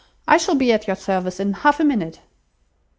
I 0.27 0.37
shall 0.37 0.55
be 0.55 0.73
at 0.73 0.87
your 0.87 0.95
service 0.95 1.39
in 1.39 1.53
half 1.53 1.79
a 1.79 1.83
minute." 1.83 2.21